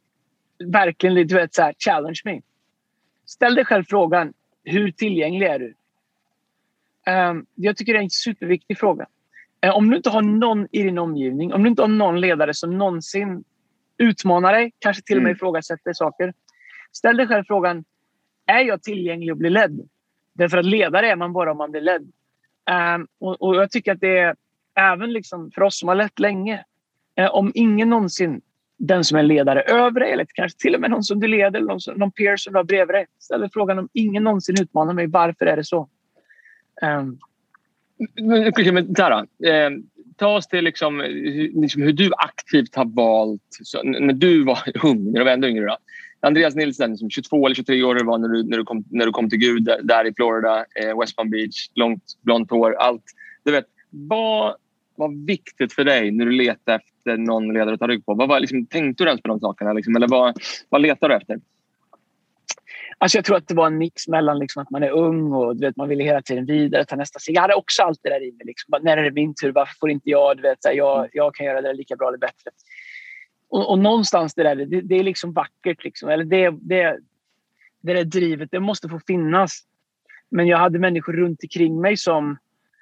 [0.64, 2.42] verkligen du vet, så här, challenge mig.
[3.26, 4.32] Ställ dig själv frågan,
[4.64, 5.74] hur tillgänglig är du?
[7.12, 9.06] Um, jag tycker det är en superviktig fråga.
[9.66, 12.54] Uh, om du inte har någon i din omgivning, om du inte har någon ledare
[12.54, 13.44] som någonsin
[13.98, 15.36] utmanar dig, kanske till och med mm.
[15.36, 16.34] ifrågasätter saker.
[16.92, 17.84] Ställ dig själv frågan,
[18.46, 19.88] är jag tillgänglig och blir ledd?
[20.32, 22.12] Därför att ledare är man bara om man blir ledd.
[22.96, 24.34] Um, och, och, jag tycker att det är
[24.74, 26.64] även liksom för oss som har lett länge.
[27.16, 28.40] Eh, om ingen någonsin
[28.80, 31.58] den som är ledare över dig eller kanske till och med någon som du leder
[31.58, 34.94] eller någon, någon peer som du har bredvid dig ställer frågan om ingen någonsin utmanar
[34.94, 35.06] mig.
[35.06, 35.88] Varför är det så?
[36.82, 37.18] Um.
[38.14, 39.70] Men, men, eh,
[40.16, 41.08] ta oss till liksom, eh,
[41.54, 43.42] liksom hur du aktivt har valt...
[43.62, 45.66] Så, när du var ung, när du var ändå yngre.
[45.66, 45.76] Då.
[46.20, 49.12] Andreas Nilsen, som 22 eller 23 år var när du, när du, kom, när du
[49.12, 53.04] kom till Gud där, där i Florida, eh, West Palm Beach, långt blont hår, allt.
[53.44, 54.56] Du vet, vad
[54.96, 58.14] var viktigt för dig när du letade efter någon ledare att ta rygg på?
[58.14, 59.72] Vad var, liksom, tänkte du ens på de sakerna?
[59.72, 60.36] Liksom, eller vad,
[60.68, 61.40] vad letade du efter?
[62.98, 65.56] Alltså jag tror att det var en mix mellan liksom att man är ung och
[65.56, 67.36] du vet, man vill hela tiden vidare, ta nästa steg.
[67.36, 68.46] Jag hade också allt det där i mig.
[68.46, 68.78] Liksom.
[68.82, 69.52] När är det min tur?
[69.52, 70.36] Varför får inte jag?
[70.36, 72.50] Du vet, så här, jag, jag kan göra det lika bra eller bättre.
[73.50, 75.84] Och, och någonstans det där, det, det är liksom vackert.
[75.84, 76.08] Liksom.
[76.08, 76.98] Eller det, det,
[77.80, 79.60] det där drivet, det måste få finnas.
[80.28, 82.36] Men jag hade människor runt omkring mig som,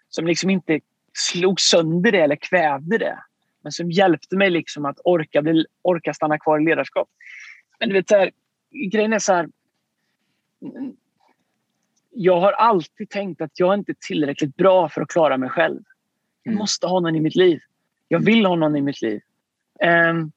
[0.09, 0.81] som liksom inte
[1.13, 3.19] slog sönder det eller kvävde det.
[3.63, 7.09] Men som hjälpte mig liksom att orka, bli, orka stanna kvar i ledarskap.
[7.81, 8.31] Men du vet, så här,
[8.91, 9.49] grejen är så här.
[12.11, 15.81] Jag har alltid tänkt att jag inte är tillräckligt bra för att klara mig själv.
[16.43, 16.59] Jag mm.
[16.59, 17.61] måste ha någon i mitt liv.
[18.09, 19.21] Jag vill ha någon i mitt liv.
[20.11, 20.33] Um,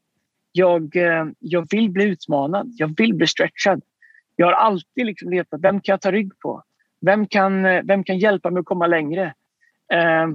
[0.51, 2.73] jag, eh, jag vill bli utmanad.
[2.77, 3.81] Jag vill bli stretchad.
[4.35, 6.63] Jag har alltid liksom letat, vem kan jag ta rygg på?
[7.01, 9.33] Vem kan, eh, vem kan hjälpa mig att komma längre?
[9.93, 10.27] Eh,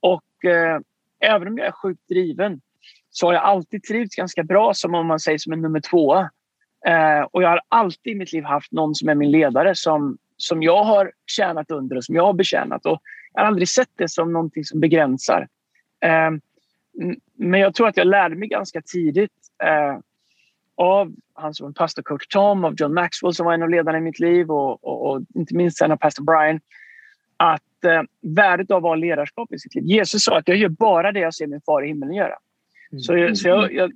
[0.00, 0.80] och eh,
[1.20, 2.60] även om jag är sjukt driven
[3.10, 6.30] så har jag alltid trivts ganska bra som om man säger som en nummer tvåa.
[6.86, 10.18] Eh, och jag har alltid i mitt liv haft någon som är min ledare som,
[10.36, 12.86] som jag har tjänat under och som jag har betjänat.
[12.86, 13.02] Och
[13.32, 15.48] jag har aldrig sett det som någonting som begränsar.
[16.04, 16.30] Eh,
[17.34, 19.32] men jag tror att jag lärde mig ganska tidigt
[19.64, 19.98] eh,
[20.76, 24.00] av han som var pastorcoach Tom, av John Maxwell som var en av ledarna i
[24.00, 26.60] mitt liv och, och, och inte minst sen av pastor Brian
[27.36, 29.84] att eh, värdet av att vara ledarskap i sitt liv.
[29.84, 32.38] Jesus sa att jag gör bara det jag ser min far i himlen göra.
[32.92, 33.00] Mm.
[33.00, 33.92] Så, så jag, jag,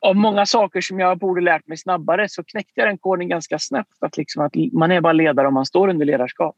[0.00, 3.58] av många saker som jag borde lärt mig snabbare så knäckte jag den koden ganska
[3.58, 3.96] snabbt.
[4.00, 6.56] Att, liksom att man är bara ledare om man står under ledarskap.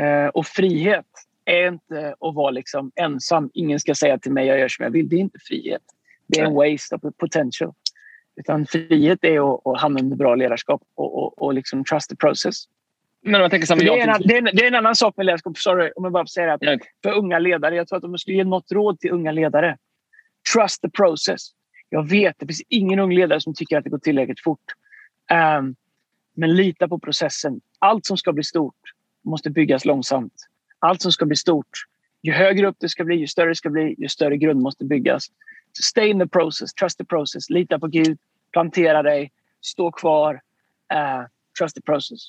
[0.00, 1.06] Eh, och frihet
[1.44, 3.50] är inte att vara liksom ensam.
[3.54, 5.08] Ingen ska säga till mig jag gör som jag vill.
[5.08, 5.82] Det är inte frihet.
[6.26, 7.72] Det är en waste of potential.
[8.36, 12.16] Utan frihet är att, att hamna under bra ledarskap och, och, och liksom trust the
[12.16, 12.64] process.
[13.22, 15.26] Men jag tänker det, är en, det, är en, det, är en, annan sak med
[15.26, 15.58] ledarskap.
[15.58, 16.78] Sorry, om jag bara säga det.
[17.02, 17.76] För unga ledare.
[17.76, 19.76] Jag tror att om man skulle ge något råd till unga ledare.
[20.54, 21.40] Trust the process.
[21.88, 24.72] Jag vet, det finns ingen ung ledare som tycker att det går tillräckligt fort.
[25.58, 25.76] Um,
[26.34, 27.60] men lita på processen.
[27.78, 28.80] Allt som ska bli stort
[29.24, 30.32] måste byggas långsamt.
[30.84, 31.84] Allt som ska bli stort,
[32.22, 34.84] ju högre upp det ska bli, ju större det ska bli, ju större grund måste
[34.84, 35.24] byggas.
[35.72, 38.18] So stay in the process, trust the process, lita på Gud,
[38.52, 40.34] plantera dig, stå kvar,
[40.94, 41.26] uh,
[41.58, 42.20] trust the process.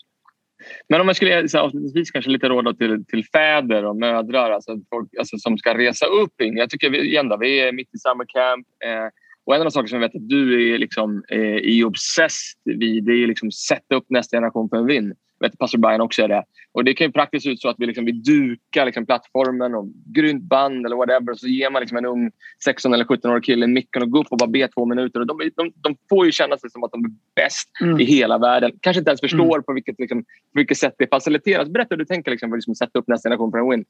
[0.89, 4.79] Men om jag skulle så avslutningsvis kanske lite råd till, till fäder och mödrar alltså
[4.89, 6.57] folk, alltså, som ska resa upp in.
[6.57, 8.67] Jag tycker vi, igen då, vi är mitt i summer camp.
[8.85, 9.09] Eh,
[9.45, 13.03] och en av de saker som jag vet att du är liksom, eh, obsessed vid
[13.03, 15.13] det är liksom sätta upp nästa generation för en vinn.
[15.39, 16.43] Vet pastor Brian också är det.
[16.71, 19.87] Och det kan ju praktiskt ut så att vi, liksom, vi dukar liksom plattformen och
[20.05, 21.31] grynt band eller whatever.
[21.31, 22.31] Och så ger man liksom en ung
[22.63, 25.19] 16 eller 17-årig kille micken och gå upp och bara be två minuter.
[25.19, 27.99] Och de, de, de får ju känna sig som att de är bäst mm.
[27.99, 28.71] i hela världen.
[28.81, 29.63] Kanske inte ens förstår mm.
[29.63, 31.69] på, vilket, liksom, på vilket sätt det faciliteras.
[31.69, 33.85] Berätta hur du tänker liksom, för att liksom, sätta upp nästa generation för en win.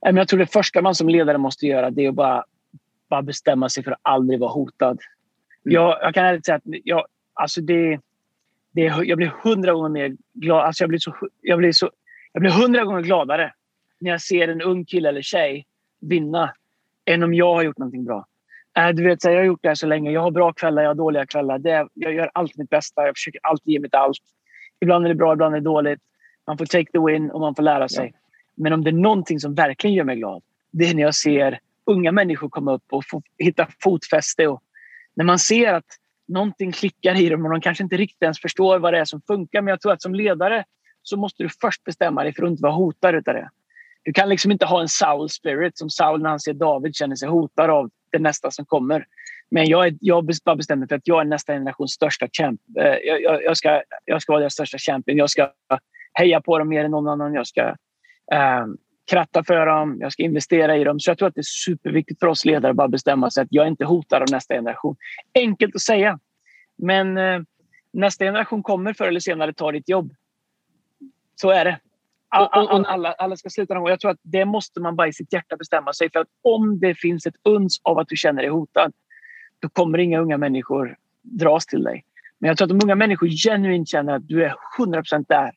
[0.00, 2.44] Jag tror det första man som ledare måste göra det är att bara
[3.12, 4.98] bara bestämma sig för att aldrig vara hotad.
[5.64, 5.74] Mm.
[5.74, 8.00] Jag, jag kan ärligt säga att jag, alltså det,
[8.72, 10.64] det, jag blir hundra gånger mer glad.
[10.66, 11.90] Alltså jag, blir så, jag, blir så,
[12.32, 13.52] jag blir hundra gånger gladare
[14.00, 15.66] när jag ser en ung kille eller tjej
[16.00, 16.54] vinna
[17.04, 18.26] än om jag har gjort någonting bra.
[18.76, 20.10] Äh, du vet, jag har gjort det här så länge.
[20.10, 21.58] Jag har bra kvällar, jag har dåliga kvällar.
[21.58, 23.06] Det, jag gör alltid mitt bästa.
[23.06, 24.18] Jag försöker alltid ge mitt allt.
[24.80, 26.00] Ibland är det bra, ibland är det dåligt.
[26.46, 28.10] Man får take the win och man får lära sig.
[28.14, 28.18] Ja.
[28.54, 31.60] Men om det är någonting som verkligen gör mig glad, det är när jag ser
[31.84, 34.48] unga människor komma upp och få hitta fotfäste.
[34.48, 34.62] Och
[35.14, 35.98] när man ser att
[36.32, 39.20] någonting klickar i dem och de kanske inte riktigt ens förstår vad det är som
[39.26, 39.62] funkar.
[39.62, 40.64] Men jag tror att som ledare
[41.02, 43.50] så måste du först bestämma dig för att inte vara hotad utav det.
[44.04, 47.16] Du kan liksom inte ha en Saul spirit som Saul när han ser David känner
[47.16, 49.06] sig hotad av det nästa som kommer.
[49.50, 52.60] Men jag, är, jag bara bestämmer för att jag är nästa generations största champ.
[52.78, 55.18] Eh, jag, jag, jag, ska, jag ska vara deras största champion.
[55.18, 55.52] Jag ska
[56.14, 57.34] heja på dem mer än någon annan.
[57.34, 57.68] Jag ska
[58.62, 58.76] um,
[59.10, 61.00] kratta för dem, jag ska investera i dem.
[61.00, 63.48] Så jag tror att det är superviktigt för oss ledare att bara bestämma sig att
[63.50, 64.96] jag inte hotar av nästa generation.
[65.34, 66.18] Enkelt att säga,
[66.78, 67.40] men eh,
[67.92, 70.12] nästa generation kommer förr eller senare ta ditt jobb.
[71.34, 71.78] Så är det.
[72.28, 73.90] All, all, alla, alla ska sluta någon gång.
[73.90, 76.20] Jag tror att det måste man bara i sitt hjärta bestämma sig för.
[76.20, 78.92] att Om det finns ett uns av att du känner dig hotad,
[79.58, 82.04] då kommer inga unga människor dras till dig.
[82.38, 85.50] Men jag tror att om unga människor genuint känner att du är 100% där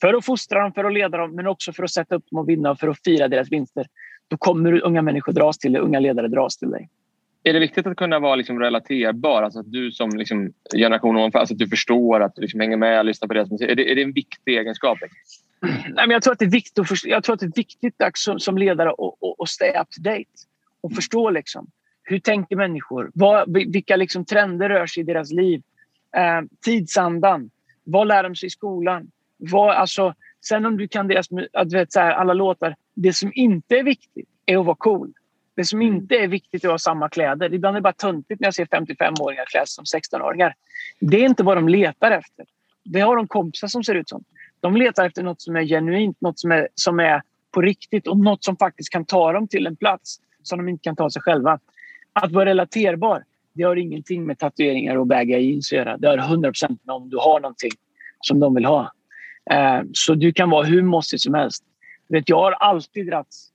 [0.00, 2.38] för att fostra dem, för att leda dem, men också för att sätta upp dem
[2.38, 3.86] och vinna och för att fira deras vinster.
[4.28, 6.88] Då kommer unga människor dras till dig, unga ledare dras till dig.
[7.42, 9.42] Är det viktigt att kunna vara liksom relaterbar?
[9.42, 12.76] Alltså att du som liksom generation ovanför, alltså att du förstår, att du liksom hänger
[12.76, 13.70] med och lyssnar på deras musik.
[13.70, 14.98] Är det, är det en viktig egenskap?
[15.60, 17.94] Nej, men jag, tror att det är viktigt att jag tror att det är viktigt
[18.14, 20.24] som, som ledare att, att stay up to date
[20.80, 21.66] och förstå liksom,
[22.02, 23.10] hur tänker människor?
[23.14, 25.62] Vad, vilka liksom trender rör sig i deras liv?
[26.16, 27.50] Eh, tidsandan.
[27.84, 29.10] Vad lär de sig i skolan?
[29.36, 32.76] Vad, alltså, sen om du kan deras att vet, så här, alla låtar.
[32.94, 35.12] Det som inte är viktigt är att vara cool.
[35.56, 35.94] Det som mm.
[35.94, 37.54] inte är viktigt är att ha samma kläder.
[37.54, 40.54] Ibland är det bara töntigt när jag ser 55-åringar klä som 16-åringar.
[41.00, 42.46] Det är inte vad de letar efter.
[42.84, 44.24] Det har de kompisar som ser ut som.
[44.60, 48.18] De letar efter något som är genuint, något som är, som är på riktigt och
[48.18, 51.22] något som faktiskt kan ta dem till en plats som de inte kan ta sig
[51.22, 51.58] själva.
[52.12, 55.96] Att vara relaterbar, det har ingenting med tatueringar och baggy jeans att göra.
[55.96, 57.70] Det har 100 med om du har någonting
[58.20, 58.92] som de vill ha.
[59.50, 61.64] Eh, så du kan vara hur mossig som helst.
[62.08, 63.52] Vet, jag har alltid dragits...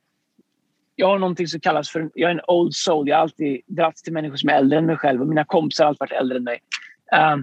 [0.95, 2.10] Jag har någonting som kallas för...
[2.13, 3.08] Jag är en old soul.
[3.08, 5.21] Jag har alltid dragits till människor som är äldre än mig själv.
[5.21, 6.60] Och mina kompisar har alltid varit äldre än mig.
[7.13, 7.38] Eh,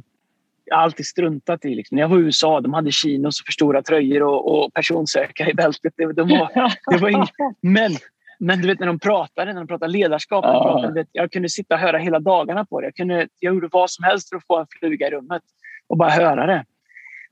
[0.64, 1.74] jag har alltid struntat i.
[1.74, 1.94] Liksom.
[1.96, 5.50] När jag var i USA de hade chinos och för stora tröjor och, och personsökare
[5.50, 5.92] i bältet.
[5.96, 7.30] Det, de var, det var inget,
[7.60, 7.92] men,
[8.38, 10.44] men du vet när de pratade, när de pratade ledarskap.
[10.44, 10.62] Ja.
[10.62, 12.86] Pratade, vet, jag kunde sitta och höra hela dagarna på det.
[12.86, 15.42] Jag, kunde, jag gjorde vad som helst för att få en fluga i rummet
[15.86, 16.64] och bara höra det.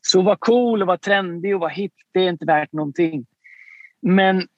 [0.06, 3.26] Så att vara cool och vara trendig och vara hip, det är inte värt någonting.
[4.02, 4.48] Men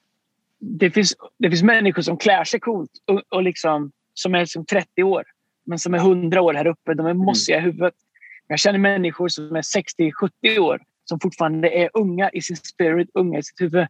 [0.58, 4.64] det finns, det finns människor som klär sig coolt och, och liksom, som är som
[4.66, 5.24] 30 år
[5.66, 6.94] men som är 100 år här uppe.
[6.94, 7.94] De är mossiga i huvudet.
[8.46, 13.38] Jag känner människor som är 60-70 år som fortfarande är unga i sin spirit, unga
[13.38, 13.86] i sitt huvud.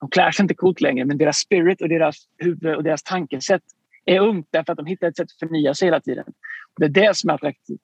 [0.00, 3.62] De klär sig inte coolt längre, men deras spirit och deras huvud och deras tankesätt
[4.04, 6.24] är ungt därför att de hittar ett sätt att förnya sig hela tiden.
[6.76, 7.82] Det är det som är attraktivt.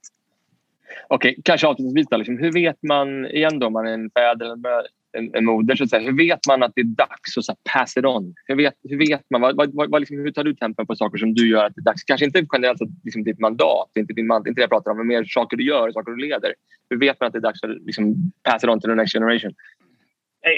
[1.09, 2.18] Okej, okay, kanske avslutningsvis.
[2.18, 4.87] Liksom, hur vet man, igen då, om man är en fäder eller
[5.18, 7.53] en, en moder, så att säga, hur vet man att det är dags att så
[7.53, 8.35] här, pass it on?
[8.46, 9.40] Hur vet, hur vet man?
[9.40, 11.81] Vad, vad, vad, liksom, hur tar du tempen på saker som du gör att det
[11.81, 12.05] är dags?
[12.05, 15.07] Kanske inte generellt liksom, ditt mandat, inte, din man, inte det jag pratar om, men
[15.07, 16.55] mer saker du gör, saker du leder.
[16.90, 19.12] Hur vet man att det är dags att liksom, pass it on till the next
[19.12, 19.55] generation?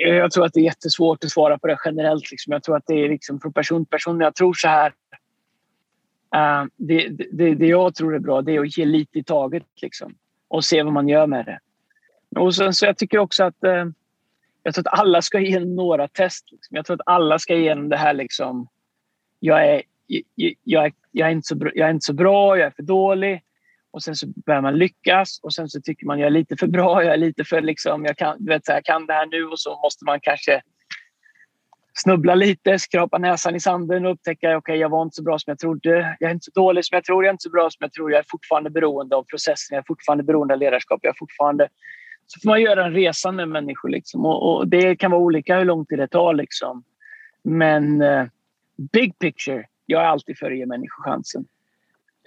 [0.07, 2.31] Jag tror att det är jättesvårt att svara på det generellt.
[2.31, 2.53] Liksom.
[2.53, 4.21] Jag tror att det är liksom från person till person.
[4.21, 4.93] Jag tror så här.
[6.37, 9.66] Uh, det, det, det jag tror är bra det är att ge lite i taget
[9.83, 10.14] liksom,
[10.49, 11.61] och se vad man gör med det.
[12.40, 13.85] Och sen, så jag tycker också att uh,
[14.62, 16.53] jag tror att alla ska igenom några test.
[16.53, 16.77] Liksom.
[16.77, 18.69] Jag tror att alla ska igenom det här liksom.
[19.40, 22.66] Jag är, jag, jag, jag, är inte så bra, jag är inte så bra, jag
[22.66, 23.43] är för dålig.
[23.90, 26.66] Och sen så börjar man lyckas och sen så tycker man jag är lite för
[26.66, 29.45] bra, jag är lite för liksom, jag kan, vet, så jag kan det här nu
[29.45, 30.62] och så måste man kanske
[32.03, 35.39] snubbla lite, skrapa näsan i sanden och upptäcka att okay, jag var inte så bra
[35.39, 36.17] som jag trodde.
[36.21, 37.93] Jag är inte så dålig som jag tror, jag är inte så bra som jag
[37.93, 38.13] tror.
[38.13, 41.01] Jag är fortfarande beroende av processen, jag är fortfarande beroende av ledarskap.
[41.03, 41.69] Jag är fortfarande
[42.27, 43.89] så får man göra en resa med människor.
[43.89, 44.27] Liksom.
[44.27, 46.35] Och, och, det kan vara olika hur lång tid det tar.
[46.35, 46.85] Liksom.
[47.43, 48.27] Men uh,
[48.93, 51.45] big picture, jag är alltid för att ge människor chansen.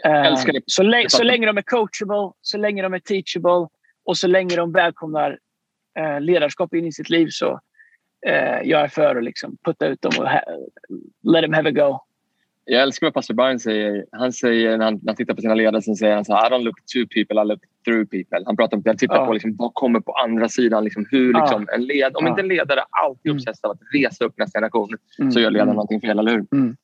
[0.07, 3.67] Uh, så, lä så länge de är coachable, så länge de är teachable
[4.05, 5.39] och så länge de välkomnar
[5.99, 7.59] uh, ledarskap in i sitt liv så
[8.27, 10.27] uh, jag är för att liksom putta ut dem och
[11.33, 11.99] let them have a go.
[12.65, 14.05] Jag älskar vad pastor Byron säger.
[14.11, 16.47] Han säger när han, när han tittar på sina ledare så säger han så här,
[16.47, 18.43] I don't look to people, I look through people.
[18.45, 19.25] Han pratar om att titta ja.
[19.25, 20.83] på liksom, vad kommer på andra sidan.
[20.83, 22.29] Liksom, hur, liksom, en led, om ja.
[22.29, 23.37] inte en ledare alltid mm.
[23.37, 25.31] obsessad av att resa upp nästa generation mm.
[25.31, 25.75] så gör ledaren mm.
[25.75, 26.45] någonting fel, eller hur?
[26.51, 26.75] Mm.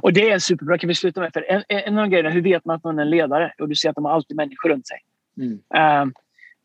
[0.00, 1.32] Och det är en superbra, kan vi sluta med?
[1.32, 3.52] För en, en av grejerna, hur vet man att man är en ledare?
[3.58, 4.98] Och du ser att de har alltid människor runt sig.
[5.36, 6.02] Mm.
[6.02, 6.14] Um,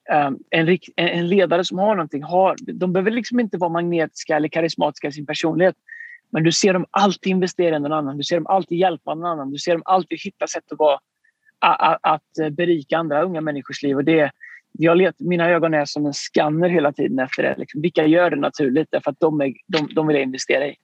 [0.10, 4.48] Ehm, en, en, ledare som har någonting, har, de behöver liksom inte vara magnetiska eller
[4.48, 5.76] karismatiska i sin personlighet.
[6.30, 8.18] Men du ser dem alltid investera i någon annan.
[8.18, 9.52] Du ser dem alltid hjälpa någon annan.
[9.52, 11.00] Du ser dem alltid hitta sätt att, vara,
[11.60, 13.96] att, att berika andra unga människors liv.
[13.96, 14.32] Och det,
[14.72, 17.56] jag let, mina ögon är som en skanner hela tiden efter det.
[17.58, 18.88] Liksom, vilka gör det naturligt?
[18.92, 20.76] Därför att de, är, de, de vill investera i.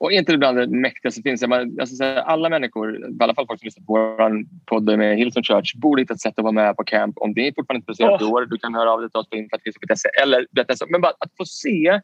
[0.00, 1.42] Och inte det bland det mäktigaste finns.
[1.76, 5.42] Jag säga, alla människor, i alla fall folk som lyssnar på vår podd med Hillsong
[5.42, 7.18] Church, borde hitta ett sätt att vara med på camp.
[7.18, 8.32] Om det är fortfarande inte speciellt oh.
[8.32, 10.46] år, du kan höra av dig till oss på info.se eller
[10.90, 12.00] Men bara att få se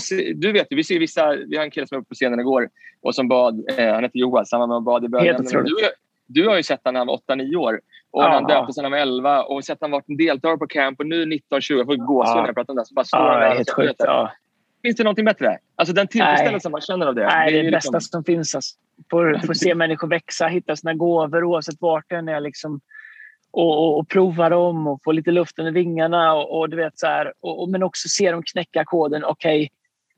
[0.00, 2.40] ser, du vet vi ser vissa, vi har en kille som var uppe på scenen
[2.40, 2.68] igår
[3.02, 5.44] och som bad, eh, han heter Johan, han var med och bad i början.
[5.44, 5.76] Du,
[6.26, 8.82] du har ju sett honom när han var 8-9 år och ja, han döptes när
[8.82, 11.38] han var 11 och sett han varit en deltagare på camp och nu 19-20.
[11.68, 12.84] Jag får gåshud när jag pratar om det.
[12.86, 13.94] Så bara ja, det är helt sjukt.
[13.98, 14.32] Ja.
[14.82, 15.58] Finns det någonting bättre?
[15.76, 17.26] Alltså den tillfredsställelsen man känner av det.
[17.26, 17.92] Nej, det är det, liksom...
[17.92, 18.54] bästa som finns.
[18.54, 18.76] Alltså.
[19.10, 22.40] Får, får se människor växa, hitta sina gåvor oavsett vart den är.
[22.40, 22.80] Liksom
[23.50, 26.34] och, och, och, prova dem och få lite luft under vingarna.
[26.34, 29.24] Och, och du vet så här, och, men också se dem knäcka koden.
[29.24, 29.68] Okej, okay,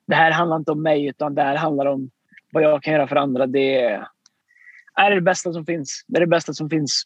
[0.06, 2.10] det här handlar inte om mig utan det här handlar om
[2.52, 3.46] vad jag kan göra för andra.
[3.46, 4.08] Det är,
[4.94, 6.04] är det bästa som finns.
[6.06, 7.02] Det är det bästa som finns.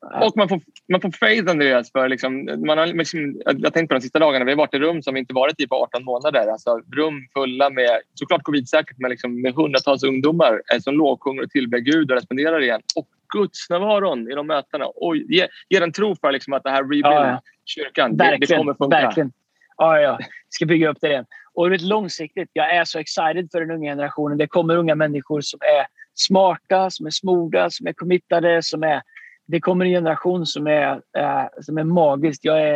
[0.00, 1.92] Och man får, man får faith Andreas.
[1.92, 4.44] För liksom, man har liksom, jag tänkte på de sista dagarna.
[4.44, 6.46] Vi har varit i rum som vi inte varit i på 18 månader.
[6.46, 11.78] Alltså, rum fulla med, såklart covidsäkert, men liksom med hundratals ungdomar som lovsjunger och tillber
[11.78, 12.80] Gud och responderar igen.
[12.96, 14.86] Och Guds närvaron i de mötena.
[14.86, 18.56] Och ger, ger en tro för liksom, att det här rebuild ja, kyrkan, det, det,
[18.56, 18.96] kommer funka.
[18.96, 19.32] Verkligen.
[19.76, 20.18] Ja, ja.
[20.48, 21.26] Ska bygga upp det igen.
[21.54, 24.38] Och vet, långsiktigt, jag är så excited för den unga generationen.
[24.38, 29.02] Det kommer unga människor som är smarta, som är smorda, som är committade, som är...
[29.48, 32.40] Det kommer en generation som är, äh, som är magisk.
[32.42, 32.74] Jag, är,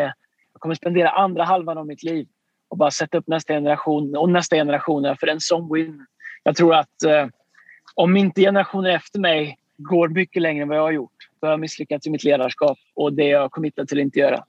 [0.52, 2.26] jag kommer spendera andra halvan av mitt liv
[2.68, 6.06] och bara sätta upp nästa generation och nästa generation för en sån win.
[6.42, 7.26] Jag tror att äh,
[7.94, 11.52] om inte generationer efter mig går mycket längre än vad jag har gjort, då har
[11.52, 14.44] jag misslyckats i mitt ledarskap och det jag committat till att inte göra.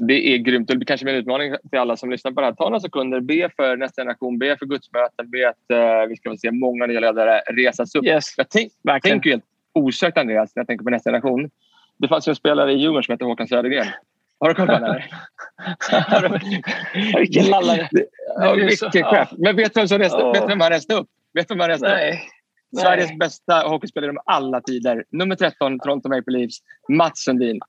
[0.00, 0.68] Det är grymt.
[0.68, 2.54] Det kanske blir en utmaning till alla som lyssnar på det här.
[2.54, 6.30] Ta några sekunder, be för nästa generation, be för gudsmöten, be att uh, vi ska
[6.30, 8.04] få se många nya ledare resas upp.
[8.04, 9.40] Yes, jag tänk, tänker
[9.78, 11.50] osökt, Andreas, när jag tänker på nästa generation.
[11.98, 13.86] Det fanns ju en spelare i Djurgården som hette Håkan Södergren.
[14.40, 14.96] Har du koll på honom?
[17.18, 17.88] Vilken lallare.
[18.36, 19.28] Ja, vilken chef.
[19.38, 20.32] Men vet du vem, som reste, oh.
[20.32, 21.08] vet vem han reste upp?
[21.34, 22.12] Vet du vem han reste Nej.
[22.12, 22.80] upp?
[22.80, 25.04] Sveriges bästa hockeyspelare med alla tider.
[25.10, 27.60] Nummer 13, Toronto Maple Leafs, Mats Sundin.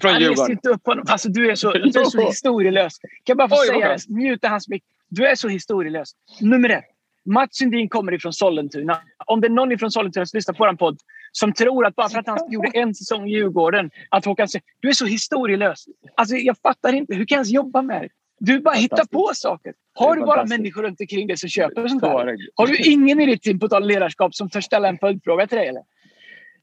[0.00, 0.52] Från Han Djurgården.
[0.52, 1.04] inte upp honom.
[1.08, 2.98] Alltså, du, är så, du är så historielös.
[2.98, 4.14] Kan jag bara få Oj, säga det?
[4.14, 4.84] Muta hans mick.
[5.08, 6.12] Du är så historielös.
[6.40, 6.84] Nummer ett.
[7.24, 8.98] Mats Sundin kommer ifrån Sollentuna.
[9.26, 10.98] Om det är någon ifrån Sollentuna som lyssnar på vår podd
[11.32, 14.48] som tror att bara för att han gjorde en säsong i Djurgården att Håkan
[14.80, 15.84] Du är så historielös.
[16.14, 17.14] Alltså, jag fattar inte.
[17.14, 18.08] Hur kan jag ens jobba med det?
[18.40, 19.74] Du bara hittar på saker.
[19.94, 22.36] Har du bara människor runt omkring dig som köper sånt där?
[22.54, 25.58] Har du ingen i ditt team, på tal ledarskap, som törs ställa en följdfråga till
[25.58, 25.68] dig?
[25.68, 25.82] Eller?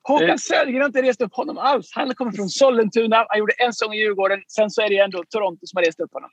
[0.07, 1.91] Håkan Södergren har inte rest upp honom alls.
[1.93, 3.25] Han kommer från Sollentuna.
[3.29, 4.41] Han gjorde en säsong i Djurgården.
[4.47, 6.29] Sen så är det ändå Toronto som har rest upp honom.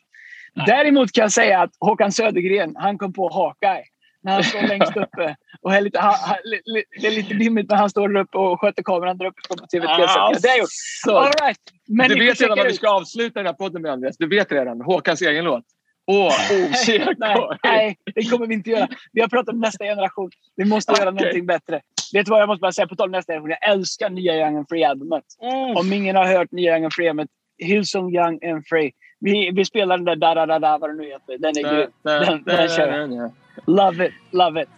[0.66, 3.84] Däremot kan jag säga att Håkan Södergren, han kom på Hawkeye
[4.22, 5.36] när han står längst uppe.
[5.62, 8.38] Och är lite, ha, ha, li, det är lite dimmigt när han står där uppe
[8.38, 9.86] och sköter kameran där uppe på TV3.
[9.88, 10.68] Ah, det är gjort.
[11.08, 11.58] All right.
[11.88, 14.16] Men du vet redan vad vi ska avsluta den här podden med, Andreas.
[14.18, 14.80] Du vet redan.
[14.80, 15.64] Håkans egen låt.
[16.06, 16.30] Åh, oh,
[17.18, 18.88] nej, nej, det kommer vi inte göra.
[19.12, 20.30] Vi har pratat om nästa generation.
[20.56, 21.02] Vi måste okay.
[21.02, 21.80] göra någonting bättre.
[22.12, 23.56] Vet du vad jag måste bara säga på tal om nästa generation?
[23.60, 25.24] Jag älskar nya Young and Free-albumet.
[25.42, 25.76] Mm.
[25.76, 28.92] Om ingen har hört nya Young and Free-albumet, Hillsong Young and Free.
[29.20, 31.38] Vi, vi spelar den där da da da da vad det nu heter.
[31.38, 31.90] Den är grym.
[32.02, 33.32] Den, den kör jag.
[33.66, 34.68] Love it, love it.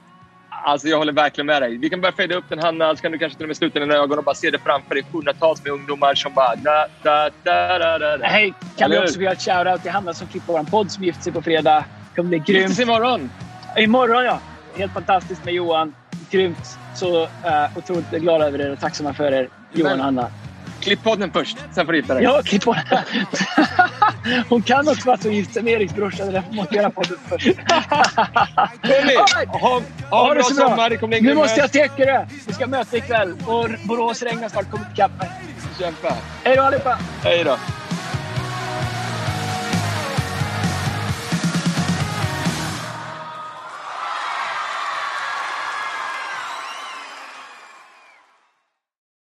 [0.67, 1.79] Alltså jag håller verkligen med dig.
[1.79, 3.81] Vi kan börja fejda upp den Hanna, så kan du kanske till och med sluta
[3.81, 5.05] dina ögon och bara se det framför dig.
[5.13, 6.55] Hundratals med ungdomar som bara...
[6.57, 8.27] Da, da, da, da, da.
[8.27, 8.55] Hej!
[8.77, 11.33] Kan vi också göra ett shout-out till Hanna som klipper vår podd som gifter sig
[11.33, 11.85] på fredag.
[12.11, 12.49] Det kommer bli grymt.
[12.49, 13.31] Gifter sig imorgon!
[13.79, 14.41] Imorgon ja!
[14.77, 15.95] Helt fantastiskt med Johan.
[16.31, 16.79] Grymt.
[16.93, 17.29] Så uh,
[17.75, 20.31] otroligt glada över er och tacksamma för er, Johan och Hanna.
[20.85, 22.23] Klipp podden först, sen får du gifta dig.
[22.23, 22.83] Ja, klipp podden.
[24.49, 26.25] Hon kan också vara så gift som Eriks brorsa.
[26.25, 27.47] Därför måste göra podden först.
[28.83, 29.15] Hörni,
[29.61, 30.91] ha, ha en bra sommar.
[30.91, 32.27] Det kommer nu måste jag till Ekerö.
[32.47, 33.35] Vi ska möta ikväll.
[33.47, 34.71] Och Borås regnar snart.
[34.71, 35.31] Kommer ikapp mig.
[35.79, 36.15] Kämpa.
[36.45, 36.99] Hej då allihopa.
[37.23, 37.57] Hej då.